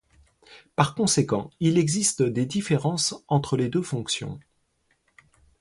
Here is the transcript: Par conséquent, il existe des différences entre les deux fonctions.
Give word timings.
Par 0.75 0.95
conséquent, 0.95 1.51
il 1.59 1.77
existe 1.77 2.23
des 2.23 2.47
différences 2.47 3.23
entre 3.27 3.55
les 3.55 3.69
deux 3.69 3.83
fonctions. 3.83 4.39